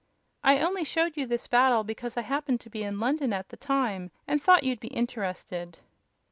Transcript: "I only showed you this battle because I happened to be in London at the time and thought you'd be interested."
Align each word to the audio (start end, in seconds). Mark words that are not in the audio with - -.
"I 0.43 0.61
only 0.61 0.83
showed 0.83 1.15
you 1.15 1.27
this 1.27 1.45
battle 1.45 1.83
because 1.83 2.17
I 2.17 2.21
happened 2.21 2.59
to 2.61 2.71
be 2.71 2.81
in 2.81 2.99
London 2.99 3.31
at 3.33 3.49
the 3.49 3.55
time 3.55 4.09
and 4.27 4.41
thought 4.41 4.63
you'd 4.63 4.79
be 4.79 4.87
interested." 4.87 5.77